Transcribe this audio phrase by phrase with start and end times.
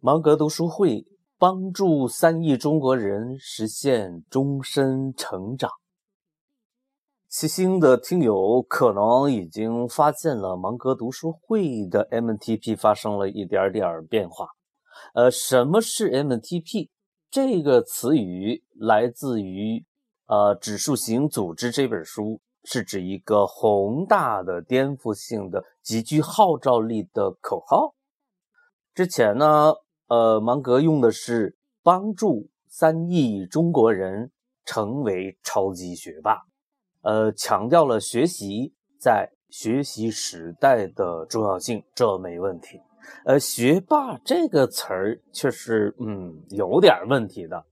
[0.00, 1.04] 芒格读书会
[1.38, 5.68] 帮助三亿中国人实现终身成长。
[7.28, 14.46] 细心的听友可能已经发现了，芒格读书会的 MTP 发生了一点点变化。
[15.14, 16.90] 呃，什么是 MTP？
[17.28, 19.84] 这个词语来自于
[20.26, 27.96] 呃《指数型组织》这本书，是指一个宏大的、颠覆性的、极具号召力的口号。
[28.94, 29.74] 之前呢？
[30.08, 34.30] 呃，芒格用的是帮助三亿中国人
[34.64, 36.42] 成为超级学霸，
[37.02, 42.80] 呃，强调了学习在学习时代的重要性，这没问题。
[43.24, 47.64] 呃，学霸这个词儿却是嗯有点问题的，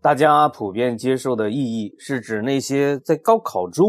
[0.00, 3.88] 大家普遍接受的意义是指那些在高考中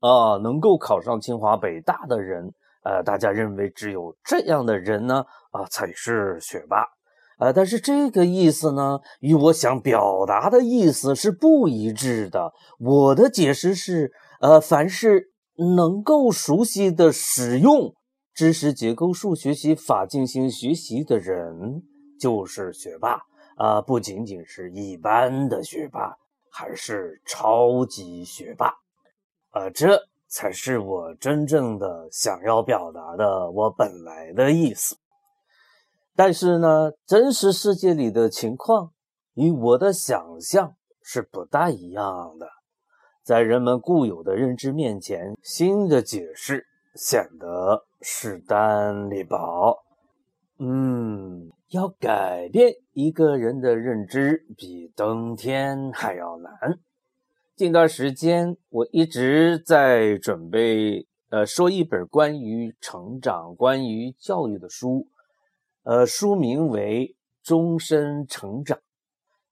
[0.00, 2.54] 啊能够考上清华北大的人，
[2.84, 6.86] 呃，大家认为只有这样的人呢啊才是学霸。
[7.40, 12.52] 呃，但是这个意思呢，与我想表达的意思是不一致的。
[12.78, 15.32] 我的解释是，呃，凡是
[15.76, 17.94] 能够熟悉的使用
[18.34, 21.82] 知识结构数学习法进行学习的人，
[22.20, 23.18] 就是学霸
[23.56, 26.14] 啊，不仅仅是一般的学霸，
[26.52, 28.70] 还是超级学霸。
[29.52, 34.94] 呃，这才是我真正的想要表达的，我本来的意思。
[36.22, 38.92] 但是呢，真实世界里的情况
[39.32, 42.46] 与我的想象是不大一样的。
[43.22, 49.78] 在人们固有的认知面前，新的解释显得势单力薄。
[50.58, 56.80] 嗯，要改变一个人的认知，比登天还要难。
[57.56, 65.06] 近段时间，我一直在准备，呃，说一本关于成长、关于教育的书。
[65.90, 67.08] 呃，书名为
[67.42, 68.78] 《终身成长》，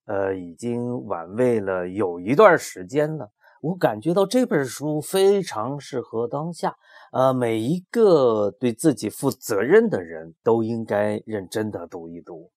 [0.05, 3.29] 呃，已经晚未了有一段时间了。
[3.61, 6.77] 我感觉到这本书非常适合当下，
[7.11, 12.53] 呃，每一个对自己负责任的人都应该认真的读一读。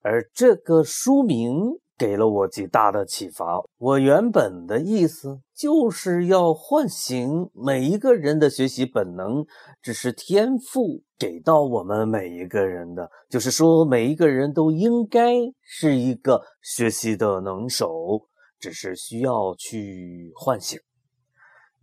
[0.00, 1.78] 而这个书名。
[2.02, 3.62] 给了我极大的启发。
[3.78, 9.46] 我原本的意思就是要唤醒每一个人的学习本能，
[9.80, 18.26] 只是天赋给到我们每一个人的，就是说每一个人都应该是一个学习的能手，
[18.58, 20.80] 只是需要去唤醒。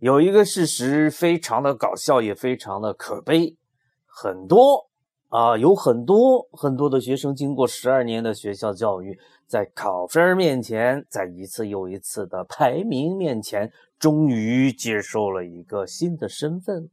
[0.00, 3.56] 有一个事实非常的搞笑，也非常的可悲，
[4.04, 4.89] 很多。
[5.30, 16.90] 啊，有很多很多的学生经过十二年的学校教育，在考分面前，在一次又一次的排名面前，终于接受了一个新的身份。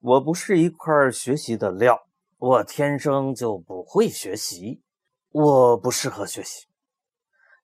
[0.00, 2.06] 我不是一块学习的料，
[2.38, 4.82] 我天生就不会学习，
[5.30, 6.66] 我不适合学习。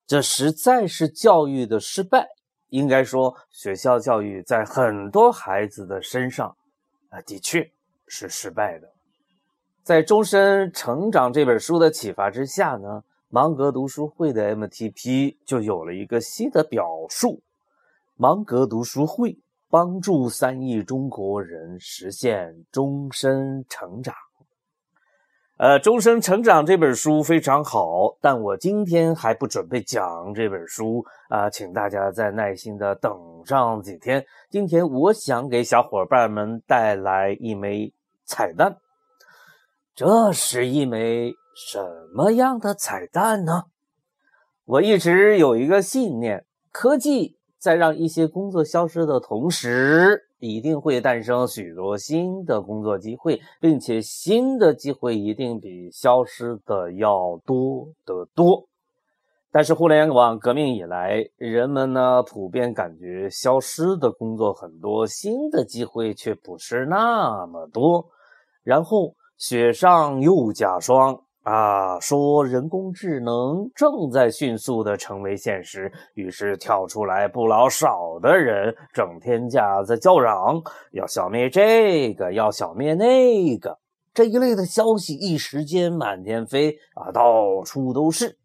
[0.06, 2.28] 这实在是教育的失败。
[2.68, 6.56] 应该说，学校教育在很多孩子的身上，
[7.10, 7.68] 啊，的确
[8.06, 8.91] 是失败的。
[9.82, 17.42] 在《终身成长》这本书的启发之下呢，芒格读书会的 MTP 就有了一个新的表述：
[18.14, 19.36] 芒格读书会
[19.68, 24.14] 帮助三亿中国人实现终身成长。
[25.56, 33.12] 呃，《终身成长》这本书非常好，但我今天还不准备讲这本书啊，请大家再耐心的等
[33.44, 34.24] 上几天。
[34.48, 37.92] 今天我想给小伙伴们带来一枚
[38.24, 38.76] 彩蛋。
[39.94, 41.78] 这是一枚什
[42.14, 43.64] 么样的彩蛋呢？
[44.64, 58.66] 我一直有一个信念：科技在让一些工作消失的同时，一定会诞生许多新的工作机会，并且新的机会一定比消失的要多得多。
[59.50, 68.06] 但是互联网革命以来，人们呢普遍感觉消失的工作很多，新的机会却不是那么多，
[68.62, 69.14] 然后。
[69.42, 71.98] 雪上又加霜啊！
[71.98, 80.62] 说人工智能正在迅速的成为现实，于是跳出来不老少的人，整天架在叫嚷，
[80.92, 83.76] 要消灭这个，要消灭那个，
[84.14, 88.38] 这一类的消息一时间满天飞啊，到处都是。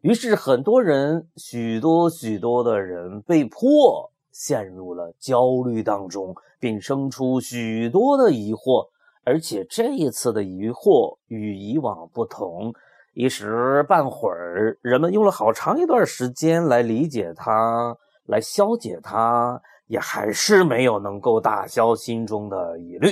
[0.00, 8.88] 于是很多人，许多许多的人被迫陷入了焦虑当中，并生出许多的疑惑。
[9.30, 12.74] 而且这一次的疑惑与以往不同，
[13.14, 23.08] 一时半会儿，人们用了好长一段时间来理解它，来消解它，也还是没有能够打消心中的疑虑。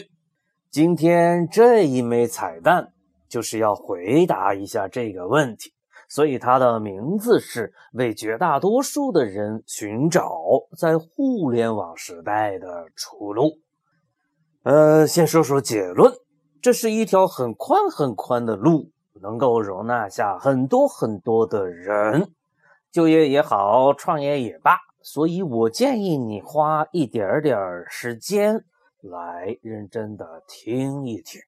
[0.72, 2.92] 今天这一枚彩蛋
[3.28, 5.72] 就是要回答一下这个问题，
[6.08, 10.32] 所以它的名字是为绝大多数的人寻找
[10.76, 13.52] 在互联网时代的出路。
[14.68, 16.12] 呃，先说说结论，
[16.60, 18.90] 这是一条很宽很宽的路，
[19.22, 22.34] 能够容纳下很多很多的人，
[22.92, 27.56] 就业也好，创业也罢，所以我建议你花一点点
[27.88, 28.62] 时间
[29.00, 31.40] 来认真的听一听。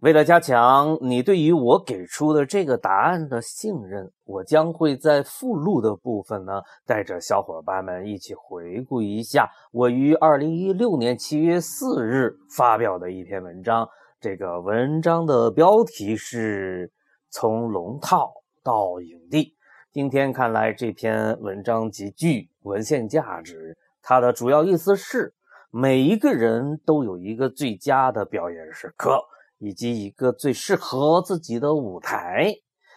[0.00, 13.86] 为了加强你对于我给出的这个答案的信任，我将会在附录的部分呢，带着小伙伴们一起回顾一下我于二零一六年七月四日发表的一篇文章。
[14.18, 16.90] 这个文章的标题是
[17.28, 18.32] “从龙套
[18.62, 19.54] 到影帝”。
[19.92, 23.76] 今天看来，这篇文章极具文献价值。
[24.00, 25.34] 它的主要意思是，
[25.70, 29.20] 每一个人都有一个最佳的表演时刻。
[29.60, 32.52] 以及一个最适合自己的舞台，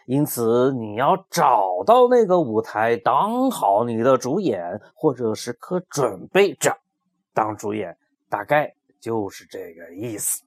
[0.08, 6.78] 因此你要找到那个舞台，当好你的主演，或者时刻准备着
[7.34, 7.98] 当主演，
[8.30, 10.44] 大概就是这个意思。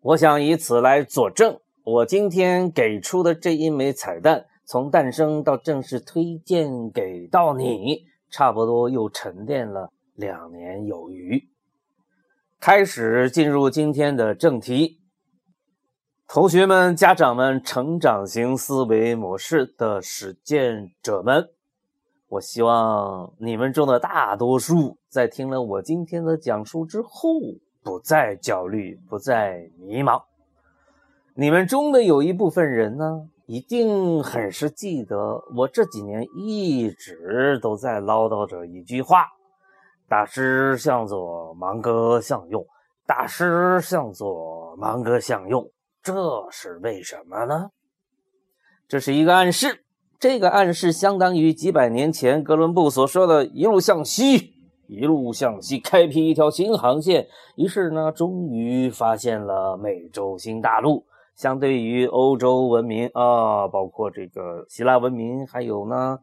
[0.00, 11.46] 我想以此来佐证我今天给出的这一枚彩蛋，从诞生到正式推荐给到你，差不多又沉淀了两年有余。
[12.60, 14.98] 开始进入今天的正题，
[16.26, 21.48] 同学们、家长们、成长型思维模式的实践者们，
[22.26, 27.30] 我希望你们中的大多数在听了我今天的讲述之后，
[27.84, 30.20] 不再焦虑，不再迷茫。
[31.34, 39.26] 你们中的有一部分人呢，一定很是记得我这几年一直都在唠叨着一句话。
[40.08, 42.66] 大师向左，芒格向右。
[43.06, 45.70] 大师向左，芒格向右。
[46.02, 47.70] 这是为什么呢？
[48.88, 49.84] 这是一个暗示。
[50.18, 54.54] 这个暗示相当于几百年前哥伦布所说的“一路向西，
[54.86, 57.28] 一路向西，开辟一条新航线”。
[57.56, 61.04] 于是呢，终于发现了美洲新大陆。
[61.36, 66.18] 相对于欧洲文明啊，包括这个希腊文明，还有呢。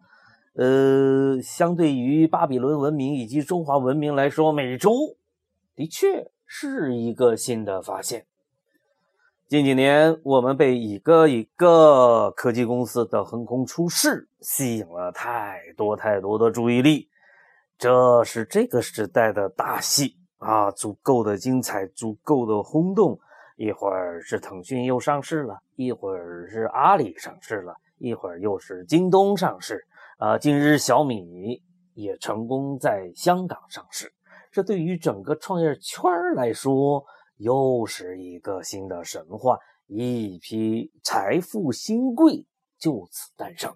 [0.55, 4.91] 呃，相对于巴比伦文明以及中华文明来说，美洲
[5.75, 8.25] 的确是一个新的发现。
[9.49, 17.09] 近几年，我们被一个一个科技公司的横空出世吸引了太多太多的注意力，
[17.77, 23.19] 这是这个时代的大戏啊，足够的精彩，足够的轰动。
[23.57, 29.85] 一会儿是腾讯又上市了，一会儿是阿里上市了，一会儿又是京东上市。
[30.17, 31.61] 啊，近日小米
[31.93, 34.13] 也成功在香港上市，
[34.49, 37.03] 这对于整个创业圈来说
[37.35, 42.45] 又是一个新的神话，一批财富新贵
[42.79, 43.75] 就此诞生。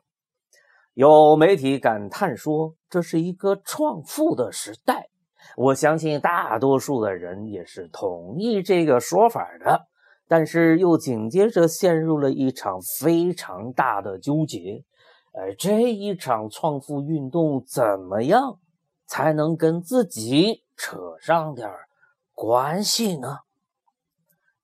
[0.94, 5.10] 有媒体感叹说，这是一个创富的时代。
[5.58, 9.88] 我相信大多数的人也是同意这个说法的，
[10.26, 14.86] 但是又紧接着陷入了一场非常大的纠结。
[15.34, 18.60] 而这一场创富运动怎么样
[19.06, 21.70] 才能跟自己扯上点
[22.34, 23.40] 关系呢？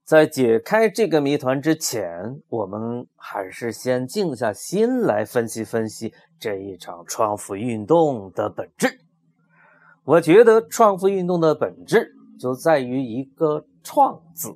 [0.04, 9.00] 在解开这个谜团之前，我们还是先静下心来分析分析这一场创富运动的本质。
[10.04, 14.56] 我觉得创富运动的本质就在于一个“创”字。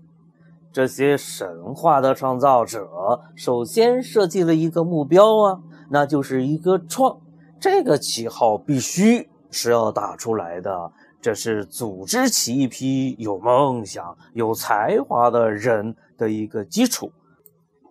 [0.71, 2.87] 这些神话的创造者
[3.35, 5.59] 首先设计了一个目标啊。
[5.89, 7.19] 那就是一个创，
[7.59, 10.91] 这个旗号必须是要打出来的。
[11.21, 17.11] 这是组织起一批有梦想、有才华的人的一个基础。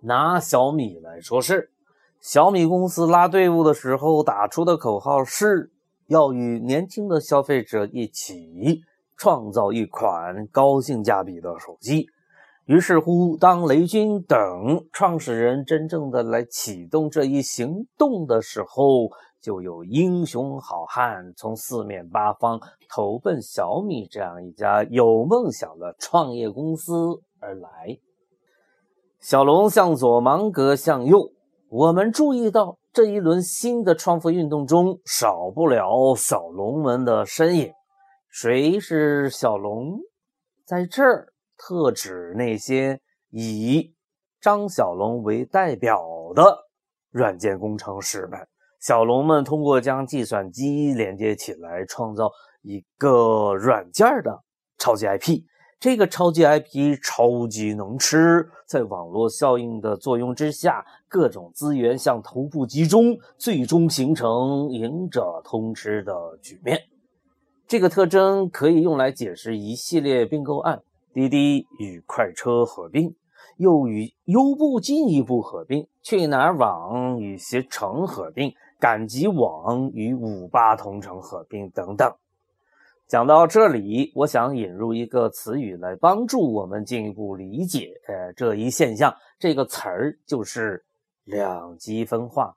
[0.01, 1.71] 拿小米来说，事
[2.21, 5.71] 小米公司拉队伍的时候打出的口号是
[6.07, 8.81] 要与年轻的消费者一起
[9.17, 12.07] 创造一款高性价比的手机。
[12.69, 14.39] 于是乎，当雷军等
[14.93, 19.09] 创始人真正的来启动这一行动的时候，
[19.41, 22.61] 就有英雄好汉从四面八方
[22.91, 26.93] 投奔小米这样一家有梦想的创业公司
[27.41, 27.99] 而来。
[29.19, 31.33] 小龙向左，芒格向右。
[31.71, 37.73] 我们注意到这一轮新的创富运动中，少不了小龙们的身影。
[38.29, 40.01] 谁是小龙？
[40.67, 41.33] 在这儿。
[41.59, 43.01] 特指那些
[43.31, 43.93] 以
[44.41, 46.01] 张小龙为代表
[46.35, 46.57] 的
[47.11, 48.39] 软件工程师们。
[48.81, 52.31] 小龙们通过将计算机连接起来，创造
[52.63, 54.41] 一个软件的
[54.79, 55.43] 超级 IP，
[55.81, 66.81] 这个超级 IP 超级能吃，在网络效应的作用之下，各种资源向头部集中，最终形成赢者通吃的局面。
[67.67, 70.81] 这个特征可以用来解释一系列并购案：
[71.13, 73.15] 滴滴与快车合并，
[73.57, 82.15] 又与优步进一步合并，去哪儿网与携程合并，赶集网与五八同城合并等等。
[83.09, 89.15] 讲到这里，我想引入一个词语来帮助我们进一步理解呃这一现象。
[89.39, 90.85] 这个词儿就是
[91.25, 92.55] 两极分化。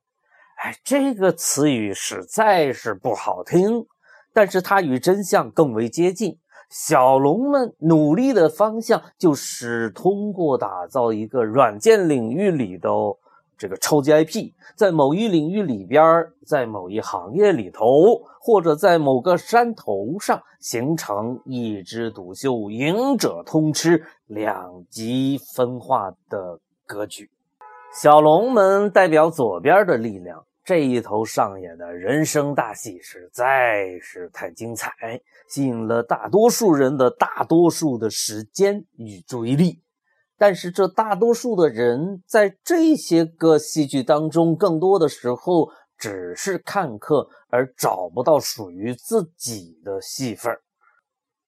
[0.57, 3.87] 哎，这个词语实在是不好听，
[4.33, 6.37] 但是它与真相更为接近。
[6.71, 12.89] 小龙们努力的方向就是通过打造一个软件领域里的。
[13.57, 16.03] 这个超级 IP 在某一领域里边，
[16.47, 27.29] 在某一行业里头，或者在某个山头上，形成一枝独秀、赢者通吃、两极分化的格局。
[27.93, 34.91] 小龙们代表左边的力量，这一头上演的人生大戏实在是太精彩，
[35.49, 39.81] 吸引了大多数人的大多数的时间与注意力。
[40.37, 50.57] 但是，这大多数的人在这些个戏剧当中，更多的时候只是看客，而找不到属于自己的戏份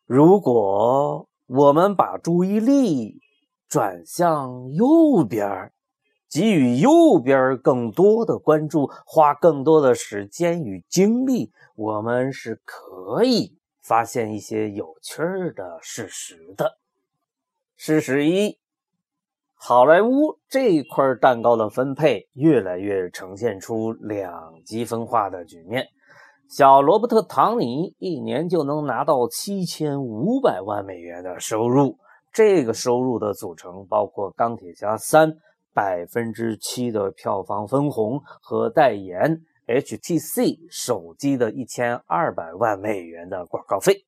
[0.05, 3.19] 如果我们把注意力
[3.67, 5.71] 转向右边，
[6.33, 15.21] 给予右边更多的关注，花更多的时间与精力，我们是可以发现一些有趣
[15.55, 16.79] 的事实的。
[17.75, 18.57] 事实一。
[19.53, 25.87] 好莱坞这块蛋糕的分配越来越呈现出两极分化的局面。
[26.49, 31.97] 小罗伯特·唐尼一年就能拿到七千五百万美元的收入，
[32.33, 35.31] 这个收入的组成包括《钢铁侠三》
[35.73, 44.05] 百分之七的票房分红和代言 HTC 手机的一千二百万美元的广告费。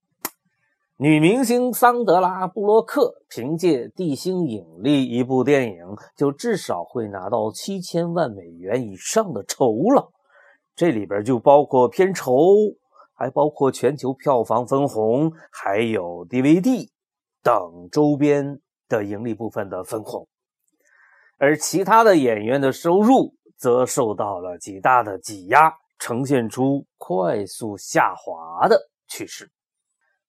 [0.98, 10.10] 女明星桑德拉·布洛克凭借《地心引力》一部电影，就至少会拿到七千万美元以上的酬劳。
[10.74, 12.34] 这里边就包括片酬，
[13.14, 16.90] 还包括全球票房分红，还有 DVD
[17.44, 20.26] 等周边的盈利部分的分红。
[21.38, 29.50] 而其他的演员的收入则受到了极大的挤压，呈现出快速下滑的趋势。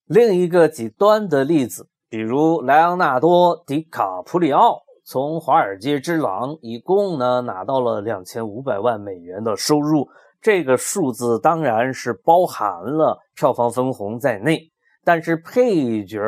[0.07, 10.09] 另一个极端的例子，比如莱昂纳多·迪卡普里奥从《华尔街之狼》一共呢拿到了两千五百万美元的收入，
[10.41, 14.61] 这个数字当然是包含了票房分红在内。
[15.05, 16.21] 但是配角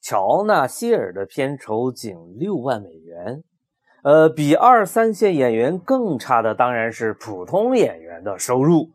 [0.00, 3.42] 乔纳希尔的片酬仅六万美元，
[4.02, 8.90] 呃，比二三线演员更差的当然是普通演员的收入。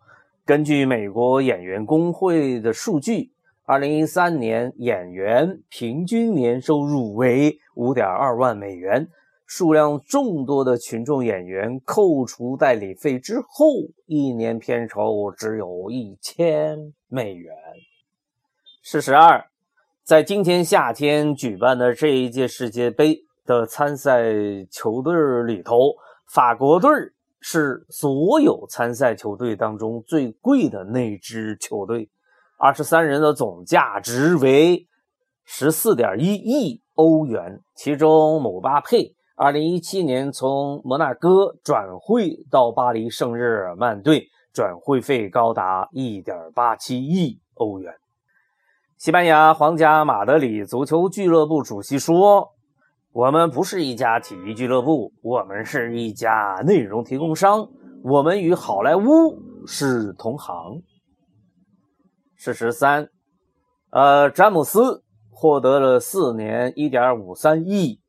[0.45, 3.31] 根据美国演员工会的数据。
[3.65, 9.09] 二零一三年，演员平均年收入为五点二万美元，
[9.45, 13.67] 数量众多的群众演员扣除代理费之后，
[14.05, 17.53] 一年片酬只有一千美元。
[18.81, 19.45] 事实二，
[20.01, 24.31] 在今天夏天举办的这一届世界杯的参赛
[24.69, 25.95] 球队里头，
[26.31, 26.91] 法国队
[27.39, 32.07] 是所有参赛球队当中最贵的那支球队。
[32.59, 34.87] 二十三人的总价值为
[35.45, 47.93] 十四点一亿欧元，其中姆巴佩二零一七年从摩纳哥转会到巴黎圣日耳曼队，转会费高达一点八七亿欧元。
[48.97, 52.55] 西班牙皇家马德里足球俱乐部主席说
[53.17, 57.67] ：“我们不是一家体育俱乐部，我们是一家内容提供商，
[58.03, 60.83] 我们与好莱坞是同行。”
[62.37, 63.09] 事实三，
[63.89, 67.99] 呃，詹姆斯获得了四年一点五三亿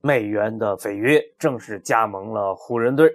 [0.00, 3.12] 美元的违约，正式加盟了湖人队。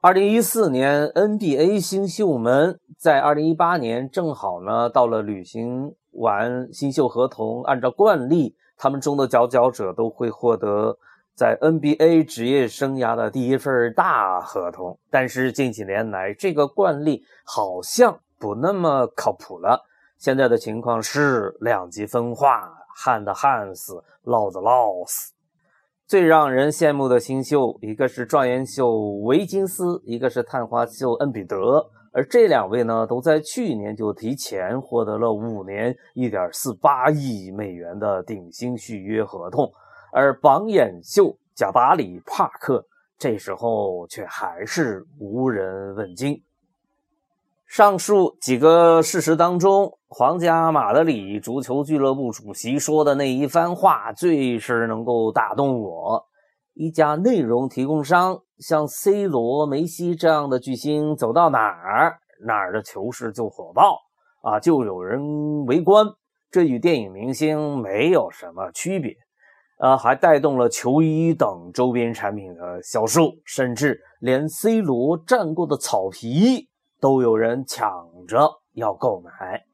[0.00, 10.98] 二零一四年 NBA 新秀们在二零一八年正好呢到了履行完新秀合同，按照惯例，他们中的佼佼者都会获得
[11.34, 14.98] 在 NBA 职业生涯的第一份大合同。
[15.10, 18.18] 但是近几年来，这个惯例好像。
[18.38, 19.82] 不那么靠谱了。
[20.18, 25.32] 现在的情况是两极分化，旱的旱死，涝的涝死。
[26.06, 31.88] 最让人羡慕的新秀，一个是状元秀维金斯，一个是探花秀恩比德。
[32.16, 39.70] 而这两位呢，都在去年就提前获得了五年一点四八亿美元的顶薪续约合同，
[40.14, 42.82] 而榜眼秀贾巴里·帕克
[43.18, 46.42] 这时候却还是无人问津。
[47.66, 56.26] 上述几个事实当中，皇家马德里足球俱乐部主席说的那一番话，最是能够打动我。
[56.76, 58.42] 一家内容提供商。
[58.58, 63.98] 像 C 罗、梅西这样的巨星走到哪儿，哪儿的球市就火爆
[64.42, 66.06] 啊，就有人围观。
[66.50, 69.14] 这与电影明星没有什么区别，
[69.78, 76.68] 呃，还带动了球衣等周边产品的销售，甚至连 C 罗站过的草皮
[77.00, 79.64] 都有人抢着要购买。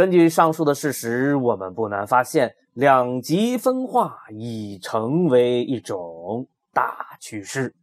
[0.00, 6.48] 根据上述的事实，我们不难发现，两极分化已成为一种。
[6.72, 7.74] 大趋势，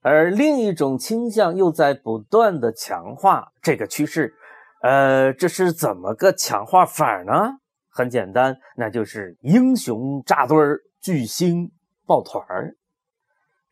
[0.00, 4.32] 而另一种倾向又在不断的强化这个趋势。
[4.80, 7.58] 呃，这是怎么个强化法呢？
[7.90, 11.70] 很简单，那就是英雄扎堆儿，巨星
[12.06, 12.76] 抱团儿。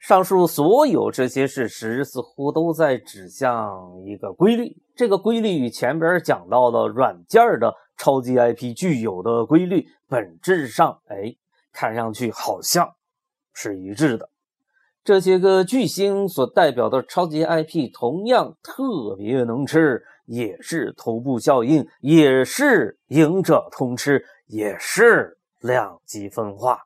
[0.02, 11.36] 上述所有这些事实似乎都在指向一个规律，这个规律与前边讲到的软件的超级 IP 具有的规律本质上，哎，
[11.72, 12.92] 看上去好像。
[13.54, 14.28] 是一致的，
[15.04, 26.80] 这些个巨星所代表的超级 IP 同样特别能吃，也是头部效应，也是赢者通吃，也是两极分化。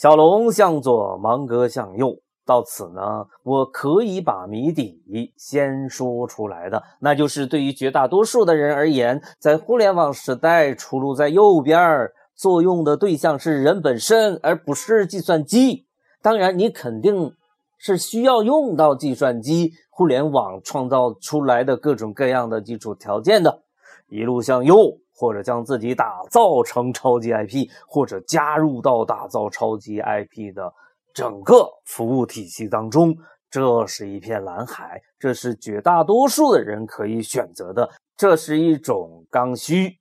[0.00, 2.20] 小龙向左，芒格向右。
[2.46, 5.02] 到此呢，我可以把谜底
[5.36, 12.08] 先说出来的，那就是对于绝大多数的人而言，在互联网时代，出路在右边。
[12.36, 15.88] 作用的对象是人本身，而不是计算机。
[16.22, 17.32] 当然，你肯定
[17.76, 23.62] 是需要用到计算机、互联网创造出来的各种各样的基础条件的。
[24.08, 30.72] 一路向右，或者将自己打造成超级 IP，或者加入到打造超级 IP 的
[31.12, 33.16] 整个服务体系当中，
[33.50, 39.98] 这是一片蓝海，这是绝大多数的人可以选择的，这是一种刚需。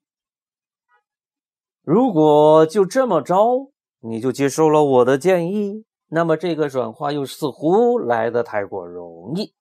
[1.82, 9.52] 如果就这么着，你就接受了我的建议，那么这个转化又似乎来得太过容易。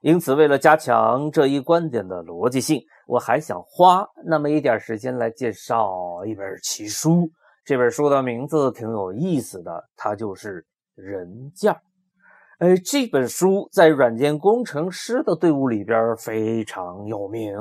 [0.00, 7.30] 因此，为了加强这一观点的逻辑性，我还想花那么一点时间来介绍一本奇书。
[7.64, 10.62] 这本书的名字挺有意思的，它就是
[10.94, 11.72] 《人件》。
[12.58, 17.56] 哎，这本书在软件工程师的队伍里边非常有名，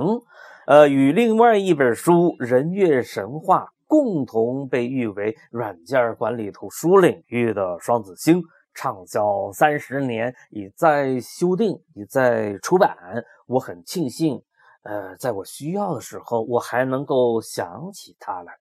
[0.67, 3.65] 呃，与另外一本书《人月神话》。
[3.85, 8.41] 共同被誉为软件管理图书领域的双子星，
[8.73, 12.97] 畅销三十年，已在修订，已在出版。
[13.45, 14.41] 我很庆幸，
[14.83, 18.57] 呃，在我需要的时候，我还能够想起它来。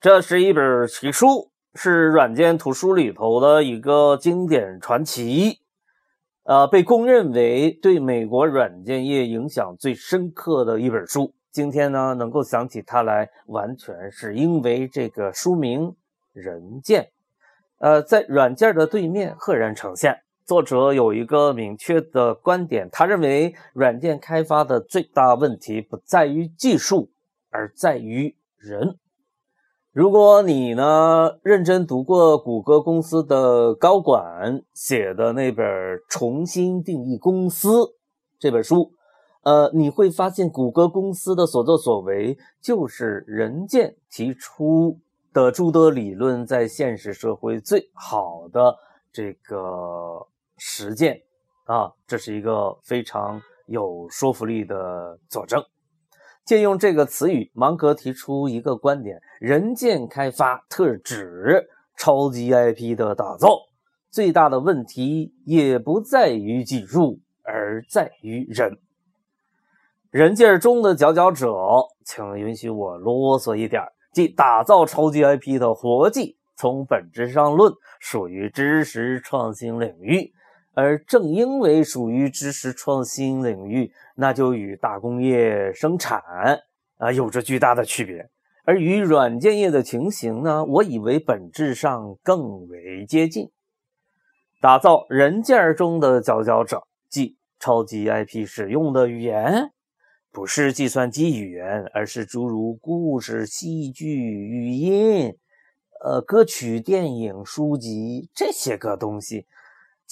[0.00, 5.60] 这是一本奇书，是软件图书里头的一个经典传奇，
[6.44, 11.32] 呃，被公认为对美国软件业影响最深刻的一本书。
[11.50, 15.82] 今天呢，能够想起它来，完全是因为这个书名
[16.32, 17.02] 《人见》。
[17.78, 20.22] 呃，在软件的对面赫然呈现。
[20.44, 27.10] 作者有一个明确的观点，他认为软件开发的最大问题不在于技术，
[27.50, 28.98] 而在于人。
[29.92, 35.66] 如果你呢认真读过谷歌公司的高管写的那本
[36.08, 37.68] 《重新定义公司》
[38.38, 38.92] 这本书。
[39.44, 45.00] 呃，你会发现谷歌公司的所作所为，就是人建提出
[45.32, 48.76] 的诸多理论在现实社会最好的
[49.12, 50.24] 这个
[50.64, 51.20] 实践
[51.64, 55.60] 啊，这是一个非常有说服力的佐证。
[56.44, 63.58] 借用这个词语，芒格提出一个观点：人建开发特指超级 IP 的打造，
[64.08, 68.78] 最大的问题也不在于技术，而在于人。
[70.10, 71.56] 人界中的佼佼者，
[72.04, 80.32] 请允许我啰嗦一点即打造超级 IP 的活计，从本质上论属于知识创新领域，
[80.74, 86.22] 而正因为属于知识创新领域，那就与大工业生产
[86.96, 88.28] 啊有着巨大的区别。
[88.64, 93.50] 而与软件业的情形呢，我以为本质上更为接近。
[94.60, 99.72] 打造人件中的佼佼者，即超级 IP 使用的语言。
[100.30, 105.36] 不是计算机语言，而是诸如故事、戏剧、语音、
[106.02, 109.46] 呃歌曲、电影、书籍这些个东西。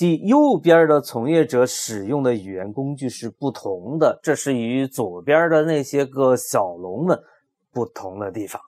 [0.00, 7.20] 即右边的从业者使用的语言工具是不同的，这是与左边的那些个小龙们
[7.70, 8.58] 不同的地方。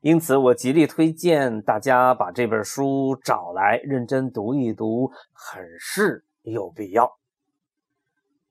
[0.00, 7.10] 因此，我极力推荐大家把这本书找来认真读一读，很是有必要。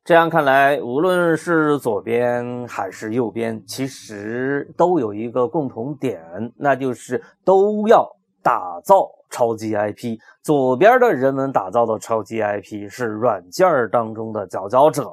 [0.03, 6.21] 这样看来，无论是左边还是右边，其实都有一个共同点，
[6.58, 8.05] 那就是都要
[8.43, 9.10] 打造。
[9.32, 15.08] 超级 IP，左边的人们打造的超级 IP 是软件当中的佼佼者，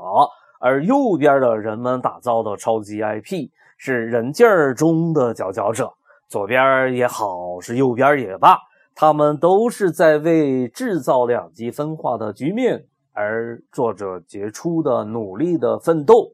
[0.59, 5.93] 而右边的人们打造的超级 IP 是人件中的佼佼者。
[6.31, 8.57] 左边也好，是右边也罢，
[8.95, 16.33] 他们都是在为制造两极分化的局面而做着杰出的努力的奋斗。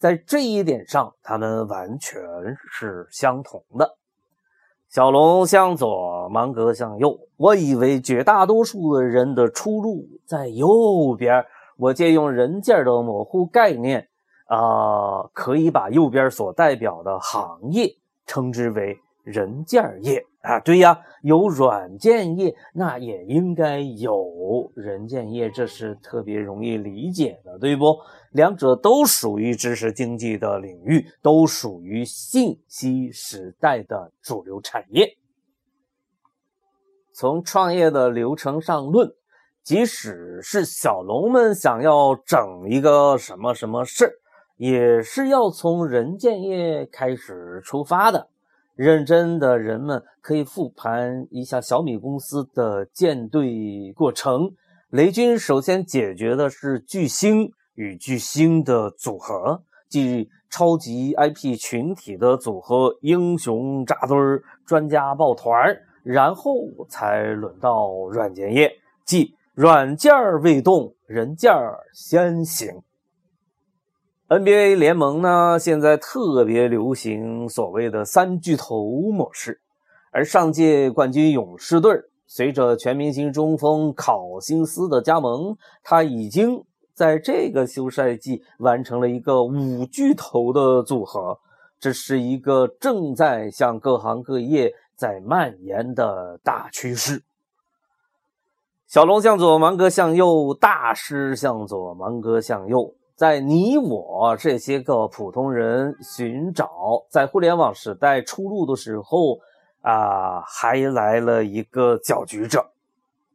[0.00, 2.20] 在这一点上，他们完全
[2.72, 3.88] 是相同的。
[4.94, 7.18] 小龙向左，芒格向右。
[7.36, 11.44] 我以为绝大多数的人的出路在右边。
[11.76, 14.06] 我借用人件的模糊概念，
[14.46, 17.92] 啊，可以把右边所代表的行业
[18.24, 20.24] 称之为人件业。
[20.44, 27.96] 啊，对呀，有软件业，那也应该有人建业，这是特别容易理解的，对不？
[28.32, 35.16] 两者都属于知识经济的领域，都属于信息时代的主流产业。
[37.14, 39.10] 从创业的流程上论，
[39.62, 44.20] 即使是小龙们想要整一个什么什么事
[44.58, 48.28] 也是要从人建业开始出发的。
[48.74, 54.52] 认真的人们可以复盘一下小米公司的建队过程。
[54.90, 66.54] 雷军首先解决的是巨星与巨星的组合，即超级 IP 群体的组合，英雄扎堆儿，专家抱团儿，然后
[66.88, 68.70] 才轮到软件业，
[69.04, 71.52] 即软件未动，人件
[71.92, 72.82] 先行。
[74.26, 78.82] NBA 联盟呢，现在特别流行所谓的三巨头
[79.12, 79.60] 模式，
[80.10, 81.92] 而上届冠军勇士队
[82.26, 91.38] 随着全明星中锋考辛斯的加盟，他已经在这个休赛季完成了一个五巨头的组合，
[91.78, 97.22] 这是一个正在向各行各业在蔓延的大趋势。
[98.86, 102.94] 小龙向左，芒格向右，大师向左，芒格向右。
[103.16, 109.38] 在你我这些个普通人寻找在互联网时代出路的时候，
[109.82, 112.66] 啊，还来了一个搅局者。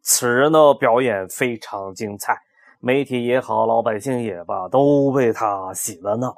[0.02, 2.38] 此人的表演非常精彩，
[2.82, 6.36] 媒体也好，老百姓也罢，都被他洗了脑，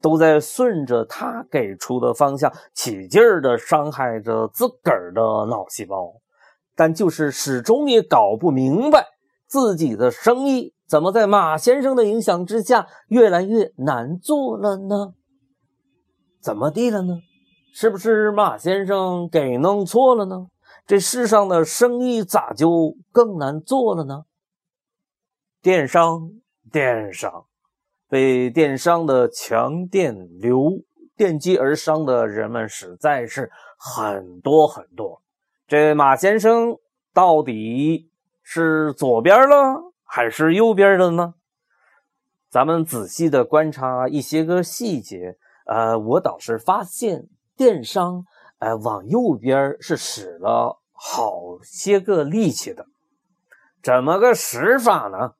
[0.00, 6.14] 都在顺着他给出的方向起劲儿的伤害着自个儿的脑细胞，
[6.74, 9.04] 但就是始终也搞不明白
[9.46, 10.72] 自己的生意。
[10.88, 15.12] 怎么在马先生的影响之下越来越难做了呢？
[16.40, 17.18] 怎么地了呢？
[17.74, 20.46] 是不是马先生给弄错了呢？
[20.86, 24.24] 这世上的生意咋就更难做了呢？
[25.60, 26.30] 电商，
[26.72, 27.44] 电商，
[28.08, 30.70] 被电商的强电流
[31.14, 35.20] 电击而伤的人们实在是很多很多。
[35.66, 36.78] 这马先生
[37.12, 38.08] 到底
[38.42, 39.87] 是左边了？
[40.10, 41.34] 还是右边的呢？
[42.48, 48.24] 咱们仔细的观察一些个细节，呃，我倒是发现电商，
[48.58, 52.86] 呃，往右边是使了好些个力气的。
[53.82, 55.34] 怎么个使法呢？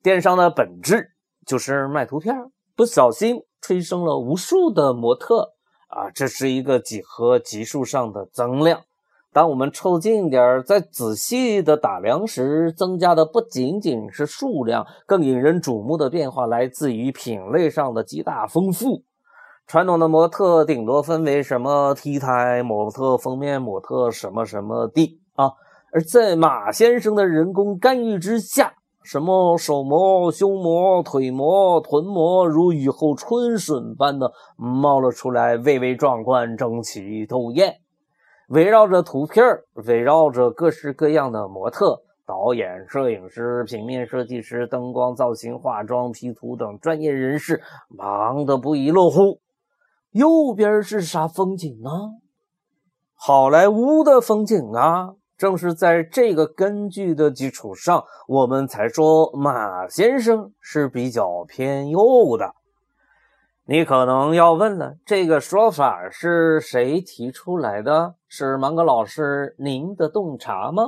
[0.00, 1.10] 电商的本质
[1.44, 2.36] 就是卖图片，
[2.76, 5.54] 不小心催生了无数的模特
[5.88, 8.84] 啊，这是一个几何级数上的增量。
[9.34, 19.02] 当我们凑近点再仔细的打量时，增加的不仅仅是数量，更引人瞩目的变化来自于品类上的极大丰富。
[19.66, 25.50] 传统的模特顶多分为什么 T 台模特、封面模特什么什么的啊，
[25.92, 37.78] 而在马先生的人工干预之下，什么手模、胸模、腿模、臀模，如雨后春笋般的冒了出来，蔚为壮观，争奇斗艳。
[38.48, 39.44] 围绕着图片
[39.86, 49.40] 围绕着各式各样的模特、导演、摄影师、平面设计师、灯光造型、化妆、P 图等专业人士，忙得不亦乐乎。
[50.10, 51.90] 右边是啥风景呢？
[53.14, 55.14] 好莱坞的风景啊！
[55.36, 61.98] 正是在这个根据的基础上，我们才说马先生是比较偏右
[62.38, 62.54] 的。
[63.66, 68.14] 你可能要问了，这个说法是谁提出来的？
[68.28, 70.82] 是芒格老师您的洞察吗？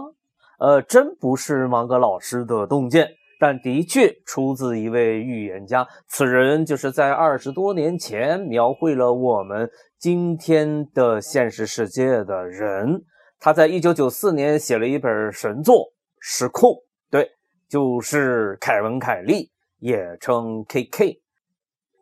[0.59, 3.09] 呃，真不是芒格老师的洞见，
[3.41, 5.89] 但的确出自一位预言家。
[6.07, 13.03] 此人就是在二十多年前描绘了我们今天的现实世界的人。
[13.41, 15.77] 他在一九九四年写了一本神作
[16.21, 16.71] 《失控》，
[17.11, 17.31] 对，
[17.71, 21.23] 就是凯文·凯利，也称 K.K。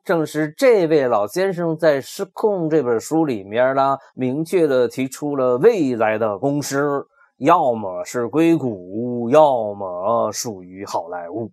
[0.05, 7.07] 正是这位老先生在《失控》这本书里面呢，明确的提出了未来的公司。
[7.39, 11.51] 要么是硅谷，要么属于好莱坞。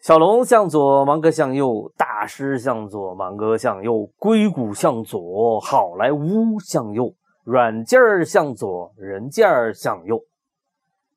[0.00, 10.20] 小龙向左，芒格向右，大师向左，芒格向右，硅谷向左，好莱坞向右，软件向左，人件向右。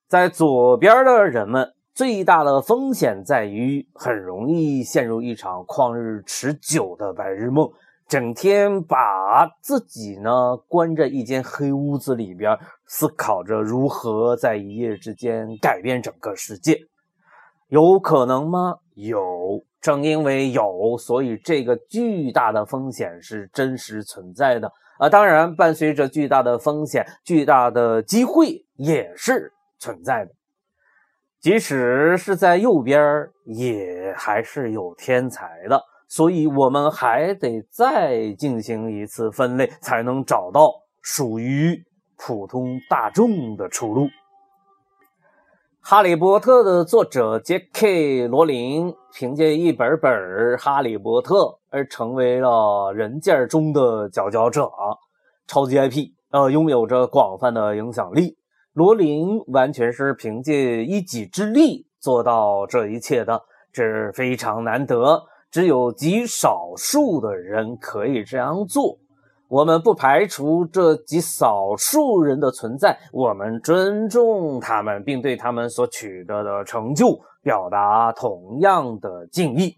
[0.07, 7.71] 在左边的人们，最大的风险在于很容易陷入一场旷日持久的白日梦。
[8.07, 16.77] 整天把自己呢关在一间黑屋子里边，思考着如何在一夜之间改变整个世界，
[17.69, 18.77] 有可能吗？
[18.95, 25.07] 有，正因为有，所以这个巨大的风险是真实存在的啊！
[25.09, 30.31] 当然，伴随着巨大的风险，巨大的机会也是存在的。
[31.43, 35.77] 即使是在右边，也还是有天才的。
[36.07, 41.77] 所以，我们还得再进行一次分类，才能找到属于
[42.15, 44.03] 普通大众的出路。
[45.81, 47.87] 《哈利波特》的作者杰克·
[48.29, 50.09] 罗琳凭借一本本
[50.57, 51.35] 《哈利波特》
[51.69, 54.71] 而成为了人界中的佼佼者，
[55.45, 58.37] 超级 IP，呃，拥有着广泛的影响力。
[58.73, 63.39] 罗琳完全是凭借一己之力做到这一切的，
[63.71, 65.23] 这是非常难得。
[65.51, 68.97] 只有极少数的人可以这样做，
[69.47, 79.75] 我们不排除这极少数人的存在，我们尊重他们，并对他们所取得的成就表达同样的敬意。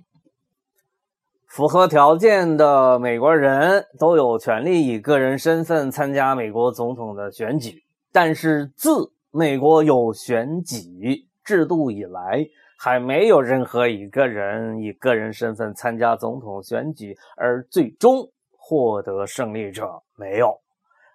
[1.45, 7.83] 符合条件的美国人都有权利以个人身份参加美国总统的选举，
[8.15, 12.47] 但是自美国有选举制度以来。
[12.77, 20.53] 还没有任何一个人以个人身份参加总统选举而最终获得胜利者，没有。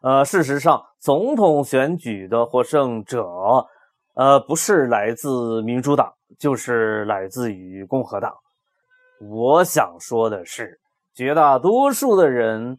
[0.01, 3.29] 呃，事实上，总统选举的获胜者，
[4.15, 8.35] 呃，不是来自民主党，就是来自于共和党。
[9.21, 10.81] 我想说的是，
[11.15, 12.79] 绝大多数的人，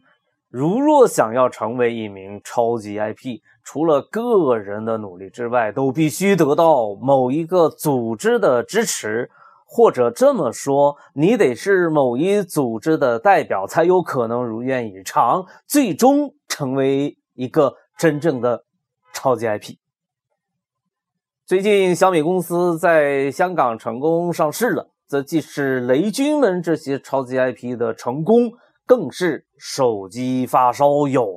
[0.50, 3.40] 如若想要成为一名超级 IP。
[3.64, 9.30] 除了个人的努力之外，都必须得到某一个组织的支持，
[9.64, 18.64] 或者这么说，你得是某一组织的代表，才有可能如愿以偿，最终成为一个真正的
[19.14, 19.76] 超级 IP。
[21.46, 28.52] 最近，小米公司在香港成功上市了，则既是雷军们这些超级 IP 的成功，
[28.86, 31.28] 更是手机发烧友。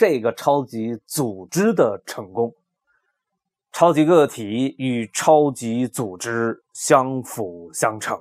[0.00, 2.54] 这个超级组织的成功，
[3.70, 8.18] 超级个体与超级组织相辅相成。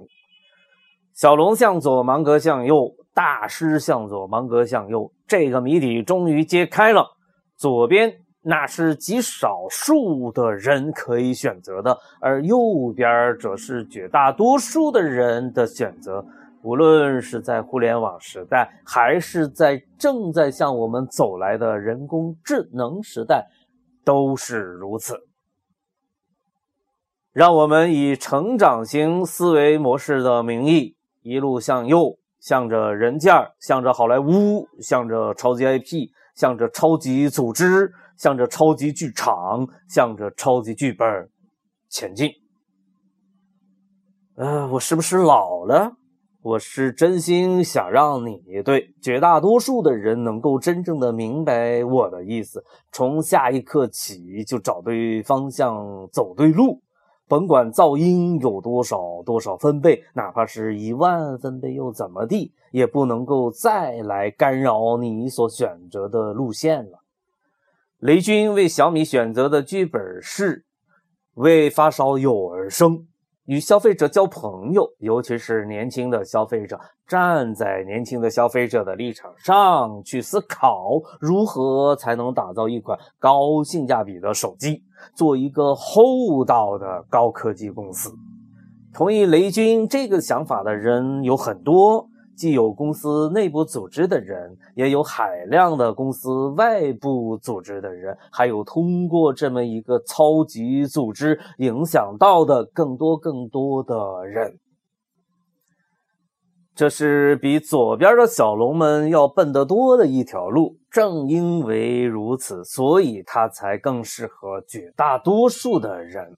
[1.13, 5.09] 小龙向左，芒格向右，大师向左，芒格向右。
[5.25, 7.15] 这个谜底终于揭开了。
[7.55, 16.25] 左边那是极少数的人可以选择的，而右边则是绝大多数的人的选择。
[16.61, 23.47] 无论是在互联网时代，还是在正在向我们走来的人工智能时代，
[24.03, 25.25] 都是如此。
[27.31, 41.29] 让我们以成长型思维模式的名义，一路向右，向着人件向着好莱坞，向着超级 IP，向着超级组织，向着超级剧场，向着超级剧本
[41.87, 42.29] 前进。
[44.35, 45.93] 呃，我是不是老了？
[46.41, 56.81] 我是真心想让你对绝大多数的人能够真正的明白我的意思，从下一刻起就找对方向，走对路，
[57.27, 66.99] 甭管噪音有多少多少分贝，哪怕是一万分贝又怎么地，也不能够再来干扰你所选择的路线了。
[67.97, 70.63] 雷军为小米选择的剧本是
[71.33, 73.08] 为发烧友而生。
[73.49, 84.83] 与消费者交朋友，尤其是年轻的消费者，站在年轻的消费者的立场上去思考，如何才能打造一款高性价比的手机，
[85.15, 88.11] 做一个厚道的高科技公司。
[88.93, 92.07] 同意雷军这个想法的人有很多，
[92.39, 104.57] 既有公司内部组织的人，也有海量的公司外部组织的人，还有通过这么一个超级组织影响到的更多更多的人。
[106.73, 110.77] 这是比左边的小龙们要笨得多的一条路。
[110.89, 116.37] 正因为如此，所以它才更适合绝大多数的人。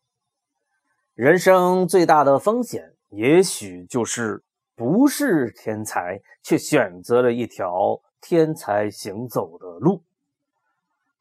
[1.13, 4.43] 人生最大的风险，也许就是
[4.81, 10.01] 不是天才，却选择了一条天才行走的路。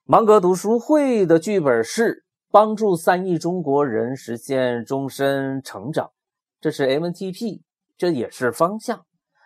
[0.05, 6.11] 芒格读书会的剧本是帮助三亿中国人实现终身成长，
[6.59, 7.61] 这是 MTP，
[7.99, 9.05] 这也是方向。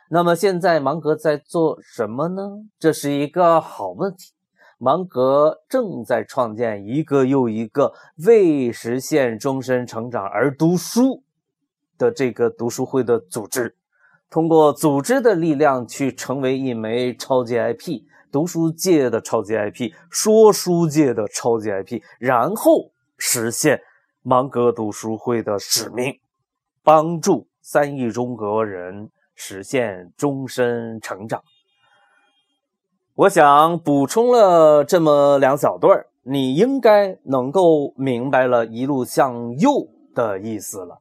[0.08, 2.68] 那么现在芒格在做什么呢？
[2.78, 4.32] 这是一个好问题。
[4.78, 7.92] 芒格正在创建一个又一个
[8.24, 11.24] 为实现终身成长而读书
[11.98, 13.74] 的这个读书会的组织，
[14.34, 23.80] 通过组织的力量去成为一枚超级 IP，读书界的超级 IP，说书界的超级 IP，然后实现
[24.22, 26.18] 芒格读书会的使命，
[26.82, 31.40] 帮助三亿中国人实现终身成长。
[33.14, 40.98] 我想补充了这么两小段你应该能够明白了一路向右的意思了。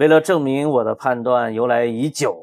[0.00, 2.34] 为了证明我的判断由来已久，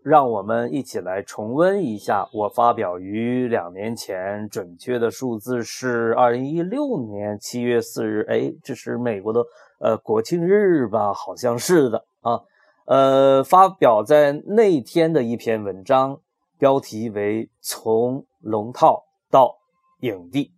[0.00, 8.24] 让我们一起来重温一下我发表于两年前，准确的数字是二零一六年七月四日。
[8.28, 9.44] 哎，这是美国的
[9.80, 11.12] 呃国庆日吧？
[11.12, 12.42] 好像是的啊。
[12.84, 16.20] 呃，发表在那天的一篇文章。
[16.58, 19.56] 标题为“从龙套到
[20.02, 20.52] 影帝”，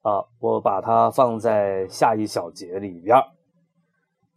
[0.00, 3.14] 啊，我把它放在下一小节里边。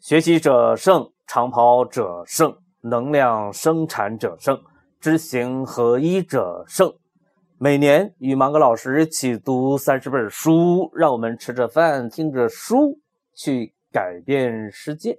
[0.02, 4.62] 学习者胜，长跑者胜，能量生产者胜，
[5.00, 6.94] 知行合一者胜。
[7.58, 13.00] 每年与芒格老师一起读三十本书，让我们吃着饭，听着书，
[13.34, 15.18] 去改变世界。